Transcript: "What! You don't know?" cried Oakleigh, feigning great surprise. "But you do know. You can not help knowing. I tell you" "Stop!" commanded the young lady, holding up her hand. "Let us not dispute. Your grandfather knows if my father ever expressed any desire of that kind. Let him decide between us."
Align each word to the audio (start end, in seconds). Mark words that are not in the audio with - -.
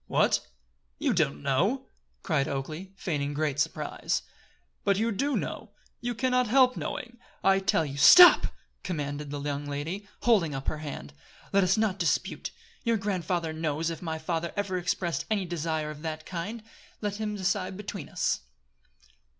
"What! 0.07 0.39
You 0.97 1.13
don't 1.13 1.43
know?" 1.43 1.85
cried 2.23 2.47
Oakleigh, 2.47 2.87
feigning 2.95 3.35
great 3.35 3.59
surprise. 3.59 4.23
"But 4.83 4.97
you 4.97 5.11
do 5.11 5.37
know. 5.37 5.69
You 5.99 6.15
can 6.15 6.31
not 6.31 6.47
help 6.47 6.75
knowing. 6.75 7.19
I 7.43 7.59
tell 7.59 7.85
you" 7.85 7.97
"Stop!" 8.13 8.47
commanded 8.81 9.29
the 9.29 9.39
young 9.39 9.67
lady, 9.67 10.07
holding 10.23 10.55
up 10.55 10.69
her 10.69 10.79
hand. 10.79 11.13
"Let 11.53 11.63
us 11.63 11.77
not 11.77 11.99
dispute. 11.99 12.49
Your 12.83 12.97
grandfather 12.97 13.53
knows 13.53 13.91
if 13.91 14.01
my 14.01 14.17
father 14.17 14.51
ever 14.57 14.75
expressed 14.79 15.25
any 15.29 15.45
desire 15.45 15.91
of 15.91 16.01
that 16.01 16.25
kind. 16.25 16.63
Let 17.01 17.17
him 17.17 17.35
decide 17.35 17.77
between 17.77 18.09
us." 18.09 18.39